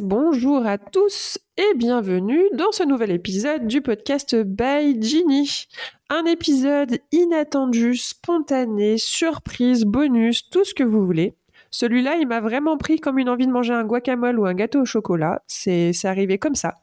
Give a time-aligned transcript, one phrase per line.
[0.00, 5.66] Bonjour à tous et bienvenue dans ce nouvel épisode du podcast By Ginny.
[6.08, 11.34] Un épisode inattendu, spontané, surprise, bonus, tout ce que vous voulez.
[11.72, 14.82] Celui-là, il m'a vraiment pris comme une envie de manger un guacamole ou un gâteau
[14.82, 15.42] au chocolat.
[15.48, 16.76] C'est arrivé comme ça.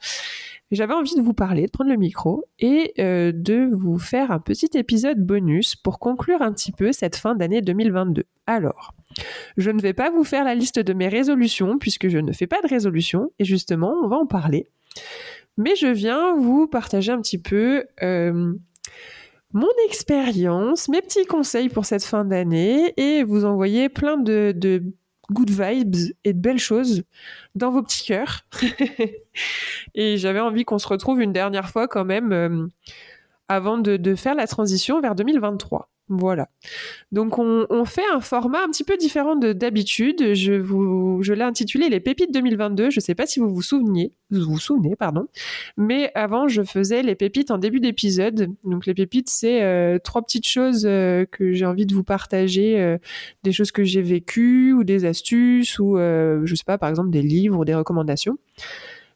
[0.72, 4.40] J'avais envie de vous parler, de prendre le micro et euh, de vous faire un
[4.40, 8.26] petit épisode bonus pour conclure un petit peu cette fin d'année 2022.
[8.50, 8.96] Alors,
[9.58, 12.48] je ne vais pas vous faire la liste de mes résolutions puisque je ne fais
[12.48, 14.66] pas de résolution et justement, on va en parler.
[15.58, 18.56] Mais je viens vous partager un petit peu euh,
[19.54, 24.82] mon expérience, mes petits conseils pour cette fin d'année et vous envoyer plein de,
[25.30, 27.04] good vibes et de belles choses
[27.54, 28.48] dans vos petits cœurs.
[29.94, 32.66] et j'avais envie qu'on se retrouve une dernière fois quand même euh,
[33.50, 35.90] avant de, faire la transition vers 2023.
[36.12, 36.50] Voilà.
[37.12, 40.34] Donc on, fait un format un petit peu différent de d'habitude.
[40.34, 40.60] Je
[41.22, 42.90] je l'ai intitulé les pépites 2022.
[42.90, 45.28] Je ne sais pas si vous vous souvenez, vous souvenez, pardon.
[45.78, 48.50] Mais avant, je faisais les pépites en début d'épisode.
[48.64, 52.82] Donc les pépites, c'est euh, trois petites choses euh, que j'ai envie de vous partager,
[52.82, 52.98] euh,
[53.44, 57.22] des choses que j'ai vécues ou des astuces ou je sais pas, par exemple des
[57.22, 58.40] livres ou des recommandations.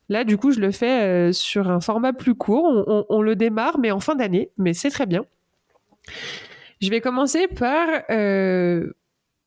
[0.09, 3.06] Là, du coup, je le fais sur un format plus court.
[3.09, 5.26] On, le démarre, mais en fin d'année, mais c'est très bien.
[6.82, 8.92] Je vais commencer par euh,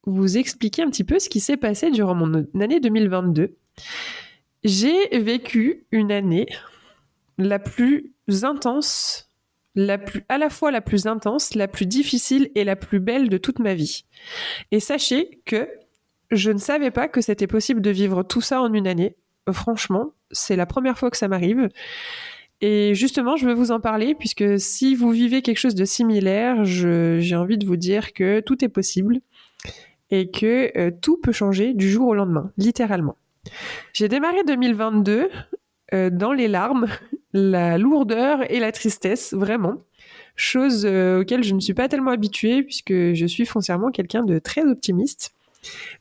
[0.06, 3.54] vous expliquer un petit peu ce qui s'est passé durant mon année 2022.
[4.64, 6.46] J'ai vécu une année
[7.38, 9.30] la plus intense,
[10.28, 13.58] à la fois la plus intense, la plus difficile et la plus belle de toute
[13.58, 14.04] ma vie.
[14.70, 15.68] Et sachez que
[16.30, 19.16] je ne savais pas que c'était possible de vivre tout ça en une année.
[19.52, 21.68] Franchement, c'est la première fois que ça m'arrive.
[22.60, 26.64] Et justement, je veux vous en parler puisque si vous vivez quelque chose de similaire,
[26.64, 29.20] j'ai envie de vous dire que tout est possible
[30.10, 33.16] et que euh, tout peut changer du jour au lendemain, littéralement.
[33.92, 35.28] J'ai démarré 2022
[35.94, 36.86] euh, dans les larmes,
[37.32, 39.82] la lourdeur et la tristesse, vraiment.
[40.36, 44.38] Chose euh, auxquelles je ne suis pas tellement habituée puisque je suis foncièrement quelqu'un de
[44.38, 45.34] très optimiste.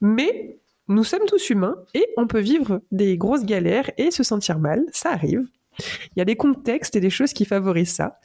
[0.02, 4.60] Mais nous sommes tous humains et on peut vivre des grosses galères et se sentir
[4.60, 5.46] mal, ça arrive.
[5.80, 8.20] Il y a des contextes et des choses qui favorisent ça.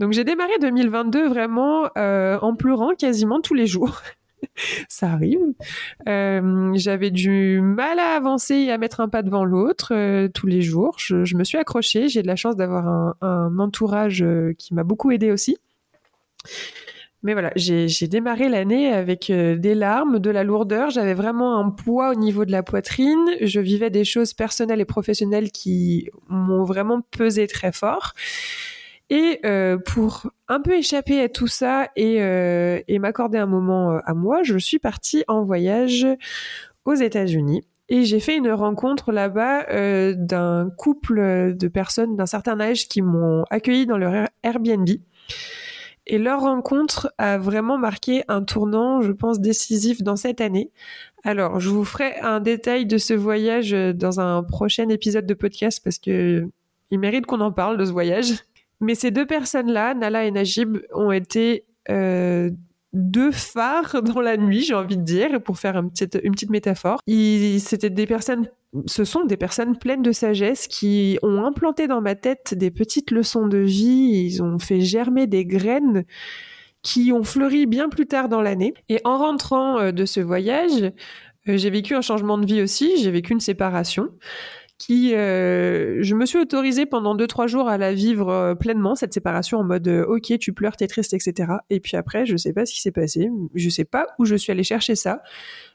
[0.00, 4.00] Donc j'ai démarré 2022 vraiment euh, en pleurant quasiment tous les jours.
[4.88, 5.40] ça arrive.
[6.08, 10.46] Euh, j'avais du mal à avancer et à mettre un pas devant l'autre euh, tous
[10.46, 10.96] les jours.
[10.98, 12.08] Je, me suis accrochée.
[12.08, 14.24] J'ai de la chance d'avoir un, entourage
[14.58, 15.58] qui m'a beaucoup aidé aussi.
[17.24, 20.90] Mais voilà, j'ai démarré l'année avec euh, des larmes, de la lourdeur.
[20.90, 23.24] J'avais vraiment un poids au niveau de la poitrine.
[23.40, 28.12] Je vivais des choses personnelles et professionnelles qui m'ont vraiment pesé très fort.
[29.08, 34.12] Et euh, pour un peu échapper à tout ça et, euh, m'accorder un moment à
[34.12, 36.06] moi, je suis partie en voyage
[36.84, 37.62] aux États-Unis.
[37.88, 43.44] Et j'ai fait une rencontre là-bas d'un couple de personnes d'un certain âge qui m'ont
[43.50, 44.88] accueilli dans leur Airbnb.
[46.06, 50.70] Et leur rencontre a vraiment marqué un tournant, je pense, décisif dans cette année.
[51.22, 55.80] Alors, je vous ferai un détail de ce voyage dans un prochain épisode de podcast
[55.82, 56.46] parce que
[56.90, 58.34] il mérite qu'on en parle de ce voyage.
[58.80, 62.50] Mais ces deux personnes-là, Nala et Najib, ont été euh,
[62.92, 66.50] deux phares dans la nuit, j'ai envie de dire, pour faire une petite, une petite
[66.50, 67.00] métaphore.
[67.06, 68.48] C'était des personnes,
[68.86, 73.10] ce sont des personnes pleines de sagesse qui ont implanté dans ma tête des petites
[73.10, 74.26] leçons de vie.
[74.26, 76.04] Ils ont fait germer des graines
[76.82, 78.74] qui ont fleuri bien plus tard dans l'année.
[78.88, 80.92] Et en rentrant euh, de ce voyage,
[81.48, 83.02] euh, j'ai vécu un changement de vie aussi.
[83.02, 84.10] J'ai vécu une séparation
[84.78, 88.94] qui, euh, je me suis autorisée pendant deux trois jours à la vivre euh, pleinement
[88.94, 91.52] cette séparation en mode euh, ok tu pleures t'es triste etc.
[91.70, 94.34] Et puis après je sais pas ce qui s'est passé, je sais pas où je
[94.34, 95.22] suis allée chercher ça,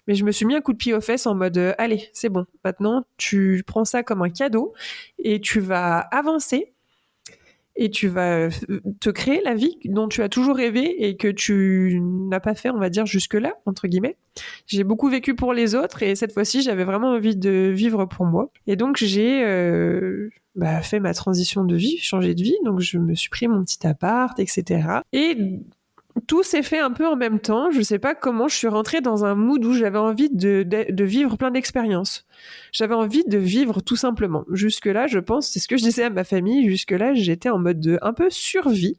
[0.08, 2.30] mais je me suis mis un coup de pied aux fesses en mode allez c'est
[2.30, 2.46] bon.
[2.66, 4.74] Maintenant tu prends ça comme un cadeau
[5.18, 6.74] et tu vas avancer
[7.80, 8.50] et tu vas euh,
[9.00, 12.70] te créer la vie dont tu as toujours rêvé et que tu n'as pas fait,
[12.70, 14.18] on va dire, jusque-là, entre guillemets.
[14.68, 18.26] J'ai beaucoup vécu pour les autres et cette fois-ci, j'avais vraiment envie de vivre pour
[18.26, 18.52] moi.
[18.68, 22.58] Et donc, j'ai euh, bah, fait ma transition de vie, changé de vie.
[22.66, 25.00] Donc, je me suis pris mon petit appart, etc.
[25.14, 25.38] Et
[26.28, 27.72] tout s'est fait un peu en même temps.
[27.72, 31.04] Je ne sais pas comment je suis rentrée dans un mood où j'avais envie de,
[31.04, 32.26] vivre plein d'expériences.
[32.72, 34.46] J'avais envie de vivre tout simplement.
[34.52, 37.80] Jusque-là, je pense, c'est ce que je disais à ma famille, jusque-là, j'étais en mode
[37.80, 38.98] de un peu survie.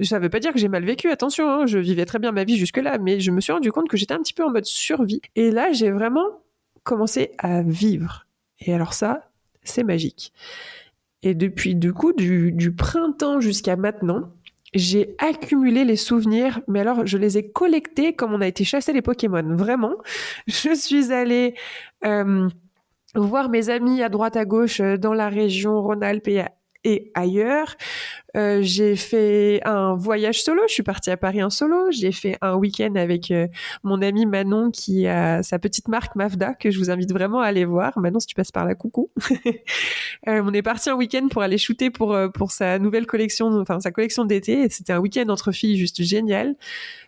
[0.00, 2.32] Ça ne veut pas dire que j'ai mal vécu, attention, hein, je vivais très bien
[2.32, 4.50] ma vie jusque-là, mais je me suis rendu compte que j'étais un petit peu en
[4.50, 5.20] mode survie.
[5.36, 6.26] Et là, j'ai vraiment
[6.82, 8.26] commencé à vivre.
[8.58, 9.30] Et alors ça,
[9.62, 10.32] c'est magique.
[11.22, 14.32] Et depuis du coup, du printemps jusqu'à maintenant,
[14.74, 18.92] j'ai accumulé les souvenirs, mais alors je les ai collectés comme on a été chasser
[18.92, 19.54] les Pokémon.
[19.54, 19.94] Vraiment,
[20.46, 21.54] je suis allée
[22.04, 22.48] euh,
[23.14, 26.50] voir mes amis à droite à gauche euh, dans la région Rhône-Alpes
[26.84, 27.76] et ailleurs.
[28.36, 30.62] Euh, j'ai fait un voyage solo.
[30.68, 31.90] Je suis partie à Paris en solo.
[31.90, 33.46] J'ai fait un week-end avec euh,
[33.84, 37.46] mon ami Manon qui a sa petite marque Mafda que je vous invite vraiment à
[37.46, 37.98] aller voir.
[37.98, 39.10] Manon, si tu passes par là, coucou.
[40.28, 43.46] euh, on est parti un week-end pour aller shooter pour euh, pour sa nouvelle collection,
[43.60, 44.68] enfin sa collection d'été.
[44.68, 46.56] C'était un week-end entre filles juste génial.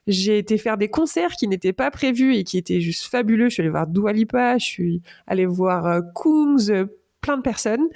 [0.07, 3.49] J'ai été faire des concerts qui n'étaient pas prévus et qui étaient juste fabuleux.
[3.49, 6.87] Je suis allée voir Dua Lipa, je suis allée voir Kungs,
[7.21, 7.87] plein de personnes.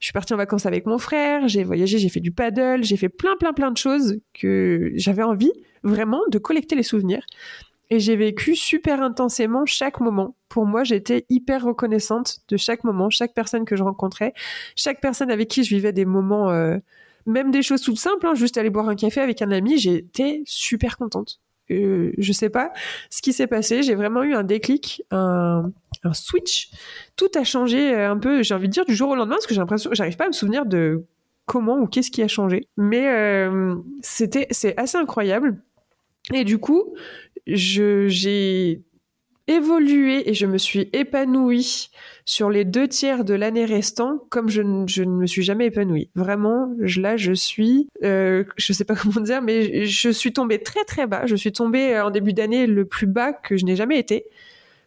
[0.00, 2.96] Je suis partie en vacances avec mon frère, j'ai voyagé, j'ai fait du paddle, j'ai
[2.96, 5.52] fait plein, plein, plein de choses que j'avais envie
[5.82, 7.24] vraiment de collecter les souvenirs.
[7.90, 10.34] Et j'ai vécu super intensément chaque moment.
[10.48, 14.32] Pour moi, j'étais hyper reconnaissante de chaque moment, chaque personne que je rencontrais,
[14.76, 16.78] chaque personne avec qui je vivais des moments, euh,
[17.26, 20.42] même des choses toutes simples, hein, juste aller boire un café avec un ami, j'étais
[20.46, 21.40] super contente.
[22.18, 22.72] Je sais pas
[23.10, 23.82] ce qui s'est passé.
[23.82, 25.70] J'ai vraiment eu un déclic, un,
[26.02, 26.70] un switch.
[27.16, 29.46] Tout a changé euh, un peu, j'ai envie de dire, du jour au lendemain, parce
[29.46, 31.04] que j'ai l'impression, j'arrive pas à me souvenir de
[31.46, 32.68] comment ou qu'est-ce qui a changé.
[32.76, 35.60] Mais euh, c'était, c'est assez incroyable.
[36.32, 36.94] Et du coup,
[37.46, 38.82] je, j'ai
[39.48, 41.90] évolué et je me suis épanouie
[42.24, 46.10] sur les deux tiers de l'année restant comme je, ne- je me suis jamais épanouie.
[46.14, 50.58] Vraiment, je- là, je suis, euh, je sais pas comment dire, mais je suis tombée
[50.62, 51.26] très très bas.
[51.26, 54.24] Je suis tombée euh, en début d'année le plus bas que je n'ai jamais été.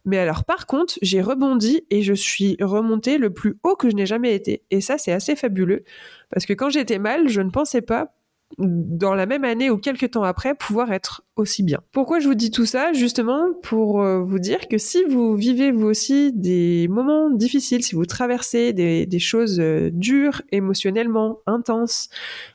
[0.08, 3.96] Mais alors, par contre, j'ai rebondi et je suis remontée le plus haut que je
[3.96, 4.62] n'ai jamais été.
[4.70, 5.84] Et ça, c'est assez fabuleux.
[6.30, 8.14] Parce que quand j'étais mal, je ne pensais pas,
[8.58, 11.82] dans la même année ou quelques temps après, pouvoir être aussi bien.
[11.92, 12.94] Pourquoi je vous dis tout ça?
[12.94, 17.96] Justement pour euh, vous dire que si vous vivez vous aussi des moments difficiles, si
[17.96, 22.10] vous traversez des, choses euh, dures, émotionnellement, intenses,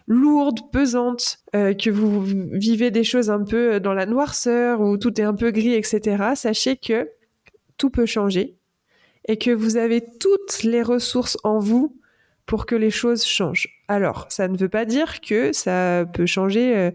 [0.06, 5.20] lourdes, pesantes, euh, que vous vivez des choses un peu dans la noirceur, où tout
[5.20, 7.08] est un peu gris, etc., sachez que
[7.76, 8.56] tout peut changer
[9.28, 11.99] et que vous avez toutes les ressources en vous
[12.46, 13.68] pour que les choses changent.
[13.88, 16.90] Alors, ça ne veut pas dire que ça peut changer euh,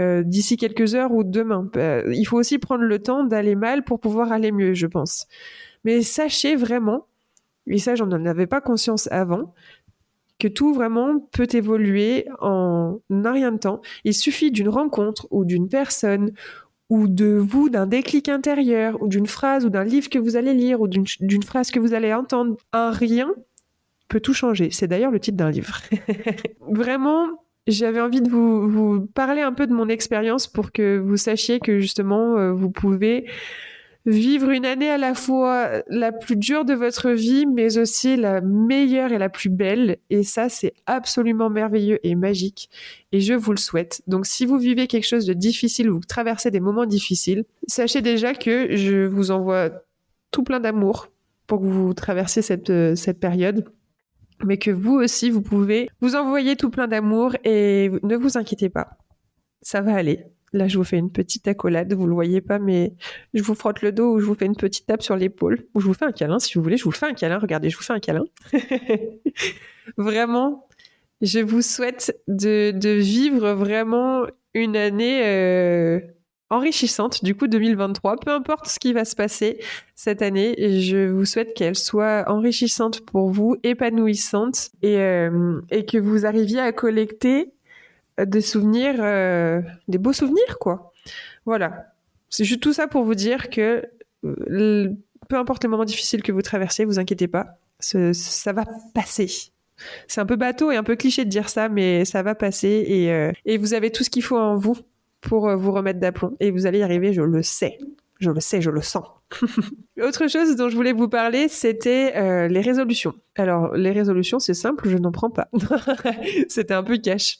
[0.00, 1.70] euh, d'ici quelques heures ou demain.
[1.76, 5.26] Euh, il faut aussi prendre le temps d'aller mal pour pouvoir aller mieux, je pense.
[5.84, 7.06] Mais sachez vraiment,
[7.66, 9.54] et ça j'en avais pas conscience avant,
[10.38, 13.80] que tout vraiment peut évoluer en un rien de temps.
[14.04, 16.32] Il suffit d'une rencontre ou d'une personne
[16.90, 20.54] ou de vous, d'un déclic intérieur, ou d'une phrase, ou d'un livre que vous allez
[20.54, 22.56] lire, ou d'une phrase que vous allez entendre.
[22.72, 23.34] Un rien
[24.08, 24.70] peut tout changer.
[24.70, 25.80] C'est d'ailleurs le titre d'un livre.
[26.68, 27.26] Vraiment,
[27.66, 31.78] j'avais envie de vous, parler un peu de mon expérience pour que vous sachiez que
[31.78, 33.26] justement, euh, vous pouvez
[34.06, 38.40] vivre une année à la fois la plus dure de votre vie, mais aussi la
[38.40, 39.98] meilleure et la plus belle.
[40.08, 42.70] Et ça, c'est absolument merveilleux et magique.
[43.12, 44.00] Et je vous le souhaite.
[44.06, 48.32] Donc, si vous vivez quelque chose de difficile, vous traversez des moments difficiles, sachez déjà
[48.32, 49.70] que je vous envoie
[50.30, 51.08] tout plein d'amour
[51.46, 53.64] pour que vous traversiez cette, euh, cette période.
[54.44, 58.68] Mais que vous aussi, vous pouvez vous envoyer tout plein d'amour et ne vous inquiétez
[58.68, 58.98] pas.
[59.62, 60.24] Ça va aller.
[60.52, 62.94] Là, je vous fais une petite accolade, vous le voyez pas, mais
[63.34, 65.80] je vous frotte le dos ou je vous fais une petite tape sur l'épaule ou
[65.80, 66.76] je vous fais un câlin si vous voulez.
[66.76, 67.38] Je vous fais un câlin.
[67.38, 68.24] Regardez, je vous fais un câlin.
[69.98, 70.66] vraiment,
[71.20, 74.22] je vous souhaite de, vivre vraiment
[74.54, 76.00] une année euh,
[76.50, 78.16] enrichissante, du coup 2023.
[78.16, 79.58] Peu importe ce qui va se passer
[79.94, 85.98] cette année, je vous souhaite qu'elle soit enrichissante pour vous, épanouissante et, euh, et que
[85.98, 87.52] vous arriviez à collecter
[88.26, 90.92] des souvenirs, euh, des beaux souvenirs, quoi.
[91.46, 91.92] Voilà.
[92.28, 93.82] C'est juste tout ça pour vous dire que
[94.24, 94.90] euh,
[95.28, 98.64] peu importe les moments difficiles que vous traversez, vous inquiétez pas, ça va
[98.94, 99.28] passer.
[100.08, 102.84] C'est un peu bateau et un peu cliché de dire ça, mais ça va passer
[102.86, 104.76] et, euh, et vous avez tout ce qu'il faut en vous
[105.20, 107.78] pour euh, vous remettre d'aplomb et vous allez y arriver, je le sais.
[108.20, 109.04] Je le sais, je le sens.
[110.02, 113.14] Autre chose dont je voulais vous parler, c'était euh, les résolutions.
[113.36, 115.48] Alors, les résolutions, c'est simple, je n'en prends pas.
[116.48, 117.38] c'était un peu cash.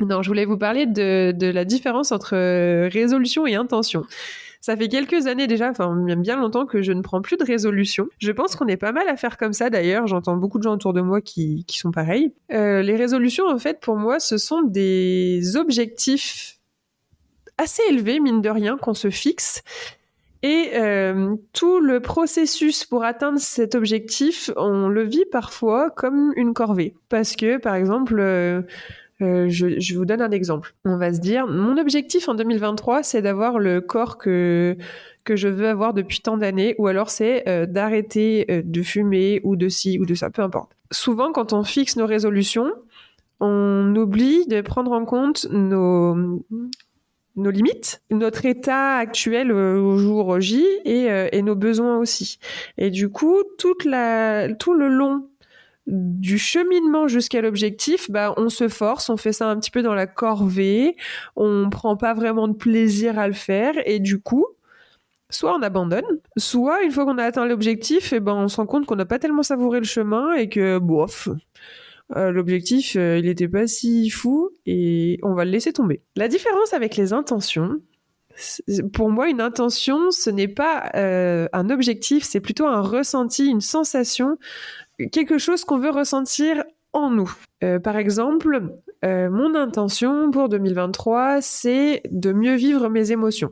[0.00, 4.04] Non, je voulais vous parler de, de la différence entre euh, résolution et intention.
[4.60, 7.44] Ça fait quelques années déjà, enfin même bien longtemps que je ne prends plus de
[7.44, 8.06] résolution.
[8.18, 10.06] Je pense qu'on est pas mal à faire comme ça d'ailleurs.
[10.06, 12.32] J'entends beaucoup de gens autour de moi qui, qui sont pareils.
[12.50, 16.60] Euh, les résolutions, en fait, pour moi, ce sont des objectifs
[17.58, 19.62] assez élevés, mine de rien, qu'on se fixe.
[20.44, 26.52] Et euh, tout le processus pour atteindre cet objectif, on le vit parfois comme une
[26.52, 26.94] corvée.
[27.08, 28.60] Parce que, par exemple, euh,
[29.22, 30.74] euh, je, je vous donne un exemple.
[30.84, 34.76] On va se dire, mon objectif en 2023, c'est d'avoir le corps que
[35.24, 39.70] que je veux avoir depuis tant d'années, ou alors c'est d'arrêter de fumer ou de
[39.70, 40.76] ci ou de ça, peu importe.
[40.90, 42.70] Souvent, quand on fixe nos résolutions,
[43.40, 46.44] on oublie de prendre en compte nos,
[47.36, 52.38] nos limites, notre état actuel au jour J et, et nos besoins aussi.
[52.78, 55.28] Et du coup, tout le long
[55.86, 59.94] du cheminement jusqu'à l'objectif, bah, on se force, on fait ça un petit peu dans
[59.94, 60.96] la corvée,
[61.36, 64.46] on prend pas vraiment de plaisir à le faire, et du coup,
[65.28, 66.04] soit on abandonne,
[66.36, 68.96] soit une fois qu'on a atteint l'objectif, et eh ben on se rend compte qu'on
[68.96, 71.28] n'a pas tellement savouré le chemin et que bof,
[72.16, 76.02] euh, l'objectif euh, il n'était pas si fou et on va le laisser tomber.
[76.16, 77.80] La différence avec les intentions,
[78.92, 83.60] pour moi, une intention, ce n'est pas euh, un objectif, c'est plutôt un ressenti, une
[83.60, 84.38] sensation
[85.10, 87.32] quelque chose qu'on veut ressentir en nous.
[87.82, 88.60] Par exemple,
[89.02, 93.50] mon intention pour 2023, c'est de mieux vivre mes émotions.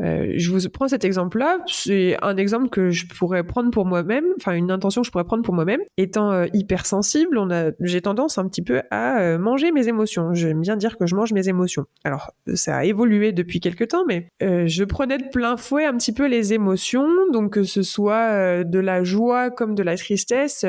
[0.00, 1.58] Euh, je vous prends cet exemple-là.
[1.66, 5.24] C'est un exemple que je pourrais prendre pour moi-même, enfin une intention que je pourrais
[5.24, 5.80] prendre pour moi-même.
[5.96, 10.34] Étant euh, hypersensible, on a, j'ai tendance un petit peu à euh, manger mes émotions.
[10.34, 11.86] J'aime bien dire que je mange mes émotions.
[12.04, 16.12] Alors ça a évolué depuis quelques temps, mais je prenais de plein fouet un petit
[16.12, 20.64] peu les émotions, donc que ce soit de la joie comme de la tristesse,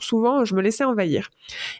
[0.00, 1.30] souvent je me laissais envahir.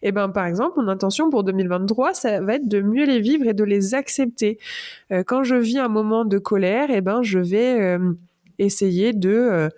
[0.02, 3.46] Et ben par exemple, mon intention pour 2023, ça va être de mieux les vivre
[3.46, 4.58] et de les accepter.
[5.26, 8.12] quand je vis un moment de colère et eh ben, je vais euh,
[8.58, 9.68] essayer de euh,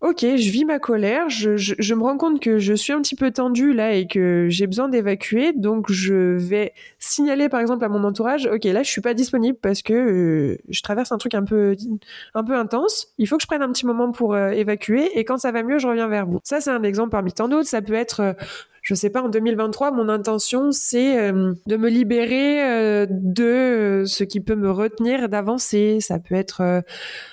[0.00, 3.30] ok, je vis ma colère, je, me rends compte que je suis un petit peu
[3.30, 8.02] tendue là et que j'ai besoin d'évacuer, donc je vais signaler par exemple à mon
[8.04, 11.44] entourage, ok, là je suis pas disponible parce que euh, je traverse un truc un
[11.44, 11.76] peu
[12.34, 15.36] un peu intense, il faut que je prenne un petit moment pour évacuer et quand
[15.36, 16.40] ça va mieux, je reviens vers vous.
[16.44, 18.34] Ça c'est un exemple parmi tant d'autres, ça peut être
[18.82, 24.04] je sais pas, en 2023, mon intention, c'est euh, de me libérer euh, de euh,
[24.06, 25.98] ce qui peut me retenir d'avancer.
[26.00, 26.82] Ça peut être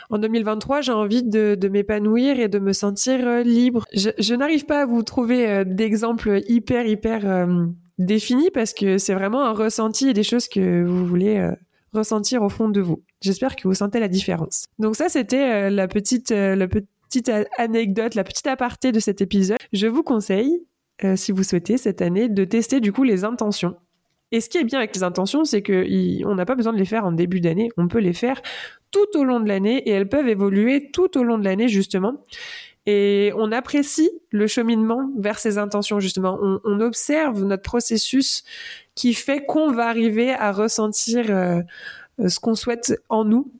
[0.09, 3.85] en 2023, j'ai envie de, m'épanouir et de me sentir libre.
[3.93, 7.47] Je, n'arrive pas à vous trouver d'exemples hyper, hyper
[7.97, 11.45] définis parce que c'est vraiment un ressenti et des choses que vous voulez
[11.93, 13.03] ressentir au fond de vous.
[13.21, 14.65] J'espère que vous sentez la différence.
[14.79, 19.57] Donc ça, c'était la petite, la petite anecdote, la petite aparté de cet épisode.
[19.73, 20.61] Je vous conseille
[21.03, 23.75] euh, si vous souhaitez, cette année, de tester du coup les intentions.
[24.31, 26.85] Et ce qui est bien avec les intentions, c'est qu'on n'a pas besoin de les
[26.85, 28.41] faire en début d'année, on peut les faire
[28.91, 32.23] tout au long de l'année et elles peuvent évoluer tout au long de l'année justement.
[32.85, 36.37] Et on apprécie le cheminement vers ces intentions justement.
[36.41, 38.43] On, observe notre processus
[38.95, 41.61] qui fait qu'on va arriver à ressentir euh,
[42.25, 43.51] ce qu'on souhaite en nous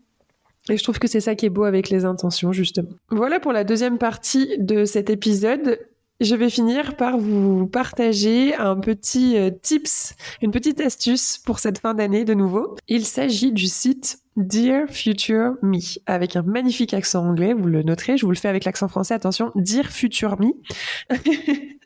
[0.70, 2.89] et je trouve que c'est ça qui est beau avec les intentions, justement.
[3.10, 5.79] Voilà pour la deuxième partie de cet épisode.
[6.20, 11.78] Je vais finir par vous partager un petit euh, tips, une petite astuce pour cette
[11.78, 12.76] fin d'année de nouveau.
[12.88, 18.18] Il s'agit du site Dear Future Me, avec un magnifique accent anglais, vous le noterez,
[18.18, 20.54] je vous le fais avec l'accent français, attention, Dear Future Me.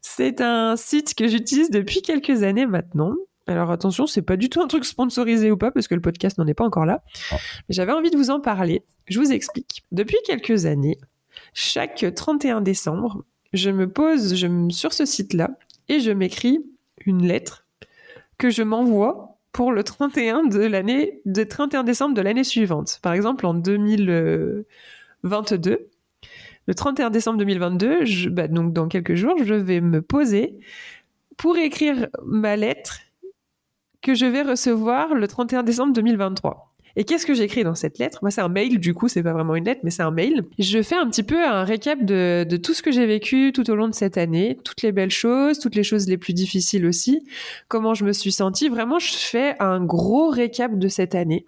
[0.00, 3.12] c'est un site que j'utilise depuis quelques années maintenant.
[3.46, 6.38] Alors attention, c'est pas du tout un truc sponsorisé ou pas, parce que le podcast
[6.38, 7.02] n'en est pas encore là.
[7.30, 7.36] Ah.
[7.68, 8.86] Mais j'avais envie de vous en parler.
[9.06, 9.84] Je vous explique.
[9.92, 10.96] Depuis quelques années,
[11.52, 13.22] chaque 31 décembre,
[13.54, 14.34] je me pose
[14.70, 15.50] sur ce site-là
[15.88, 16.58] et je m'écris
[17.06, 17.66] une lettre
[18.36, 22.98] que je m'envoie pour le 31 de l'année, de 31 décembre de l'année suivante.
[23.02, 24.66] Par exemple, en 2022,
[26.66, 30.58] le 31 décembre 2022, je, bah, donc dans quelques jours, je vais me poser
[31.36, 32.98] pour écrire ma lettre
[34.02, 36.73] que je vais recevoir le 31 décembre 2023.
[36.96, 38.20] Et qu'est-ce que j'écris dans cette lettre?
[38.22, 40.44] Moi, c'est un mail, du coup, c'est pas vraiment une lettre, mais c'est un mail.
[40.58, 43.74] Je fais un petit peu un récap de, tout ce que j'ai vécu tout au
[43.74, 47.26] long de cette année, toutes les belles choses, toutes les choses les plus difficiles aussi,
[47.68, 48.68] comment je me suis sentie.
[48.68, 51.46] Vraiment, je fais un gros récap de cette année.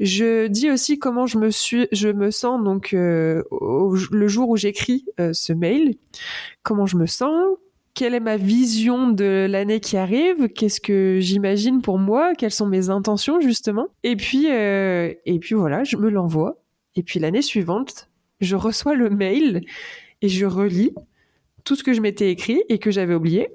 [0.00, 3.44] Je dis aussi comment je me suis, je me sens donc euh,
[4.10, 5.94] le jour où j'écris euh, ce mail,
[6.62, 7.56] comment je me sens,
[7.94, 12.66] quelle est ma vision de l'année qui arrive, qu'est-ce que j'imagine pour moi, quelles sont
[12.66, 13.88] mes intentions justement?
[14.02, 16.62] Et puis, euh, et puis voilà, je me l'envoie.
[16.96, 18.08] Et puis l'année suivante,
[18.40, 19.62] je reçois le mail
[20.22, 20.94] et je relis
[21.64, 23.48] tout ce que je m'étais écrit et que j'avais oublié.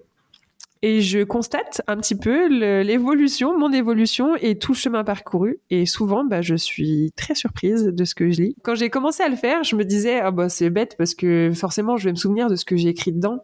[0.84, 2.48] Et je constate un petit peu
[2.84, 5.60] l'évolution, mon évolution et tout le chemin parcouru.
[5.72, 8.56] Et souvent, bah, je suis très surprise de ce que je lis.
[8.62, 11.52] Quand j'ai commencé à le faire, je me disais, ah bah, c'est bête parce que
[11.56, 13.44] forcément, je vais me souvenir de ce que j'ai écrit dedans.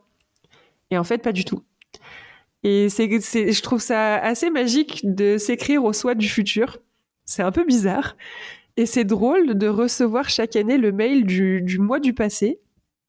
[0.94, 1.64] Et en fait, pas du tout.
[2.62, 6.78] Et c'est, je trouve ça assez magique de s'écrire au soi du futur.
[7.26, 8.16] C'est un peu bizarre.
[8.78, 12.60] Et c'est drôle de recevoir chaque année le mail du, mois du passé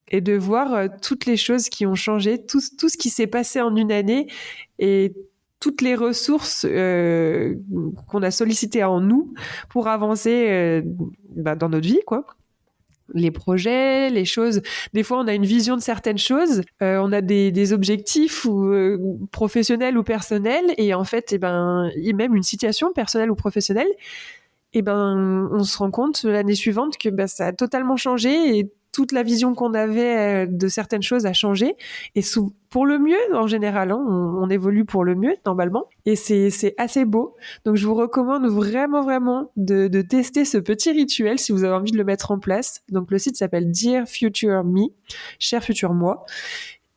[0.08, 3.60] et de voir euh, toutes les choses qui ont changé, tout, ce qui s'est passé
[3.60, 4.28] en une année
[4.78, 5.12] et
[5.60, 7.54] toutes les ressources euh,
[8.08, 9.34] qu'on a sollicitées en nous
[9.68, 10.82] pour avancer euh,
[11.36, 12.24] bah, dans notre vie, quoi.
[13.12, 14.62] Les projets, les choses.
[14.92, 18.66] Des fois, on a une vision de certaines choses, euh, on a des, objectifs ou
[18.72, 18.98] euh,
[19.32, 23.88] professionnels ou personnels, et en fait, et eh ben, même une situation personnelle ou professionnelle,
[24.72, 28.58] et eh ben, on se rend compte l'année suivante que bah, ça a totalement changé
[28.58, 31.76] et toute la vision qu'on avait euh, de certaines choses a changé
[32.14, 32.22] et
[32.70, 33.90] pour le mieux en général.
[33.90, 37.36] Hein, on, évolue pour le mieux normalement et c'est assez beau.
[37.64, 41.90] Donc je vous recommande vraiment vraiment de, tester ce petit rituel si vous avez envie
[41.90, 42.82] de le mettre en place.
[42.88, 44.86] Donc le site s'appelle Dear Future Me,
[45.38, 46.24] cher futur moi.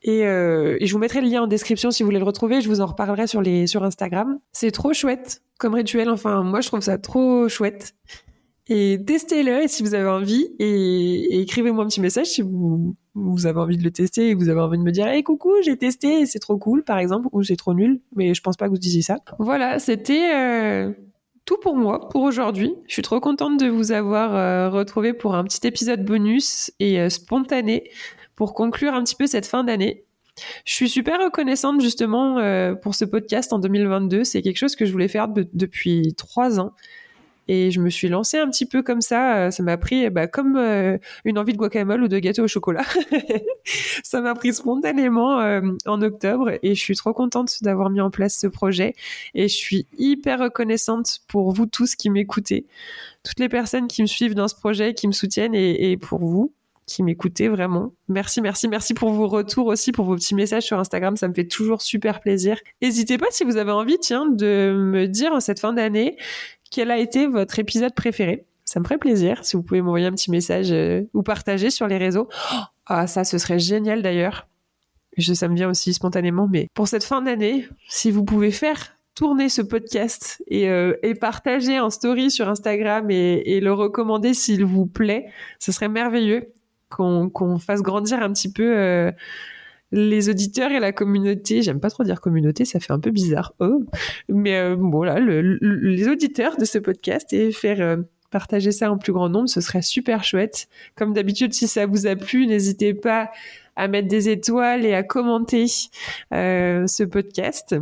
[0.04, 2.62] Et, euh, et, je vous mettrai le lien en description si vous voulez le retrouver.
[2.62, 4.40] Je vous en reparlerai sur Instagram.
[4.52, 6.10] C'est trop chouette comme rituel.
[6.10, 7.96] Enfin, moi, je trouve ça trop chouette
[8.70, 12.96] et testez-le si vous avez envie et, écrivez-moi un petit message si vous,
[13.46, 15.78] avez envie de le tester et vous avez envie de me dire hey coucou j'ai
[15.78, 18.72] testé c'est trop cool par exemple ou c'est trop nul mais je pense pas que
[18.72, 19.18] vous disiez ça.
[19.40, 20.92] Voilà c'était euh,
[21.46, 22.76] tout pour moi pour aujourd'hui.
[22.88, 27.00] Je suis trop contente de vous avoir euh, retrouvé pour un petit épisode bonus et
[27.00, 27.90] euh, spontané
[28.36, 30.04] pour conclure un petit peu cette fin d'année.
[30.66, 32.36] Je suis super reconnaissante justement
[32.84, 36.74] pour ce podcast en 2022 c'est quelque chose que je voulais faire depuis trois ans
[37.48, 39.38] et je me suis lancée un petit peu comme ça.
[39.38, 42.48] Euh, ça m'a pris bah, comme euh, une envie de guacamole ou de gâteau au
[42.48, 42.84] chocolat.
[44.04, 48.10] ça m'a pris spontanément euh, en octobre et je suis trop contente d'avoir mis en
[48.10, 48.96] place ce projet.
[49.34, 52.66] Et je suis hyper reconnaissante pour vous tous qui m'écoutez,
[53.24, 56.20] toutes les personnes qui me suivent dans ce projet, qui me soutiennent et, et pour
[56.20, 56.54] vous
[56.88, 57.94] qui m'écoutez vraiment.
[58.08, 61.18] Merci, merci, merci pour vos retours aussi, pour vos petits messages sur Instagram.
[61.18, 62.58] Ça me fait toujours super plaisir.
[62.82, 66.18] N'hésitez pas si vous avez envie, tiens, de me dire en cette fin d'année
[66.72, 68.46] quel a été votre épisode préféré?
[68.66, 71.88] Ça me ferait plaisir si vous pouvez m'envoyer un petit message euh, ou partager sur
[71.88, 72.28] les réseaux.
[72.54, 74.48] Oh, ah, ça, ce serait génial d'ailleurs.
[75.18, 78.98] Je, ça me vient aussi spontanément, mais pour cette fin d'année, si vous pouvez faire
[79.16, 84.86] tourner ce podcast et, euh, partager en story sur Instagram et, le recommander s'il vous
[84.86, 85.26] plaît,
[85.60, 86.54] ce serait merveilleux
[86.90, 89.12] qu'on fasse grandir un petit peu euh,
[89.92, 93.54] les auditeurs et la communauté, j'aime pas trop dire communauté, ça fait un peu bizarre.
[93.60, 93.84] Oh.
[94.28, 97.98] Mais euh, voilà, les auditeurs de ce podcast et faire euh,
[98.30, 100.68] partager ça en plus grand nombre, ce serait super chouette.
[100.96, 103.32] Comme d'habitude, si ça vous a plu, n'hésitez pas
[103.76, 105.66] à mettre des étoiles et à commenter
[106.34, 107.76] euh, ce podcast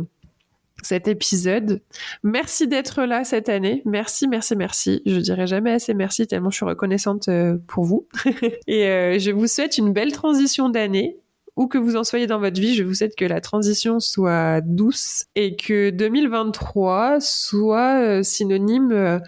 [0.82, 1.82] cet épisode.
[2.22, 3.82] Merci d'être là cette année.
[3.86, 5.02] Merci, merci, merci.
[5.04, 7.28] Je dirais jamais assez merci tellement je suis reconnaissante
[7.66, 8.06] pour vous.
[8.68, 11.16] et je vous souhaite une belle transition d'année
[11.56, 14.60] où que vous en soyez dans votre vie, je vous souhaite que la transition soit
[14.60, 19.18] douce et que 2023 soit euh, synonyme euh,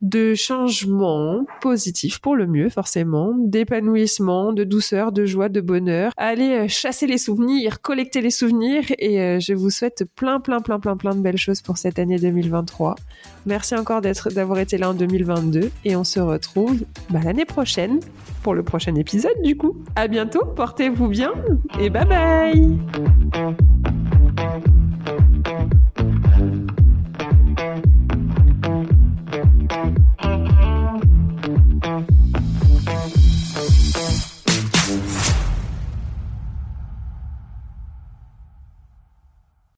[0.00, 6.12] de changement positif pour le mieux forcément, d'épanouissement, de douceur, de joie, de bonheur.
[6.16, 10.78] Allez euh, chasser les souvenirs, collecter les souvenirs et je vous souhaite plein plein plein
[10.78, 12.96] plein plein de belles choses pour cette année 2023.
[13.46, 18.00] Merci encore d'avoir été là en 2022 et on se retrouve bah, l'année prochaine
[18.42, 19.76] pour le prochain épisode du coup.
[19.96, 21.32] À bientôt, portez-vous bien
[21.80, 22.78] et bye bye